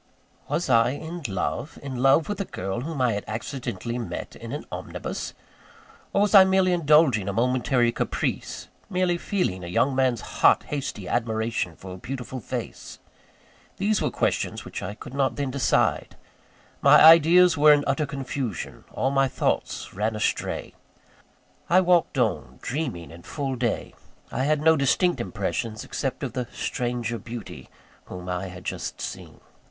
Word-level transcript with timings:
Was 0.47 0.67
I 0.67 0.93
in 0.93 1.21
love? 1.27 1.77
in 1.83 1.97
love 1.97 2.27
with 2.27 2.41
a 2.41 2.45
girl 2.45 2.81
whom 2.81 2.99
I 2.99 3.13
had 3.13 3.23
accidentally 3.27 3.99
met 3.99 4.35
in 4.35 4.51
an 4.51 4.65
omnibus? 4.71 5.35
Or, 6.11 6.23
was 6.23 6.33
I 6.33 6.43
merely 6.43 6.73
indulging 6.73 7.29
a 7.29 7.33
momentary 7.33 7.91
caprice 7.91 8.67
merely 8.89 9.19
feeling 9.19 9.63
a 9.63 9.67
young 9.67 9.93
man's 9.95 10.21
hot, 10.41 10.63
hasty 10.63 11.07
admiration 11.07 11.75
for 11.75 11.93
a 11.93 11.97
beautiful 11.97 12.39
face? 12.39 12.97
These 13.77 14.01
were 14.01 14.09
questions 14.09 14.65
which 14.65 14.81
I 14.81 14.95
could 14.95 15.13
not 15.13 15.35
then 15.35 15.51
decide. 15.51 16.15
My 16.81 16.99
ideas 17.03 17.55
were 17.55 17.71
in 17.71 17.83
utter 17.85 18.07
confusion, 18.07 18.85
all 18.91 19.11
my 19.11 19.27
thoughts 19.27 19.93
ran 19.93 20.15
astray. 20.15 20.73
I 21.69 21.79
walked 21.79 22.17
on, 22.17 22.57
dreaming 22.63 23.11
in 23.11 23.21
full 23.21 23.55
day 23.55 23.93
I 24.31 24.45
had 24.45 24.61
no 24.61 24.75
distinct 24.75 25.21
impressions, 25.21 25.83
except 25.85 26.23
of 26.23 26.33
the 26.33 26.47
stranger 26.51 27.19
beauty 27.19 27.69
whom 28.05 28.29
I 28.29 28.47
had 28.47 28.63
just 28.65 28.99
seen. 28.99 29.41